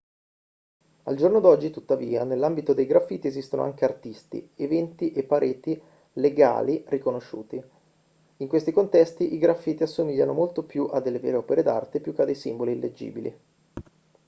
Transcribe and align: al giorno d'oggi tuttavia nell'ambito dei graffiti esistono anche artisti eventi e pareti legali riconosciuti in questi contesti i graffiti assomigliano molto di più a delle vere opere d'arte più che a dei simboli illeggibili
al 1.03 1.15
giorno 1.15 1.39
d'oggi 1.39 1.69
tuttavia 1.69 2.23
nell'ambito 2.23 2.73
dei 2.73 2.87
graffiti 2.87 3.27
esistono 3.27 3.61
anche 3.61 3.85
artisti 3.85 4.49
eventi 4.55 5.11
e 5.11 5.21
pareti 5.21 5.79
legali 6.13 6.83
riconosciuti 6.87 7.63
in 8.37 8.47
questi 8.47 8.71
contesti 8.71 9.35
i 9.35 9.37
graffiti 9.37 9.83
assomigliano 9.83 10.33
molto 10.33 10.61
di 10.61 10.67
più 10.69 10.89
a 10.91 10.99
delle 11.01 11.19
vere 11.19 11.37
opere 11.37 11.61
d'arte 11.61 11.99
più 11.99 12.15
che 12.15 12.23
a 12.23 12.25
dei 12.25 12.33
simboli 12.33 12.71
illeggibili 12.71 13.39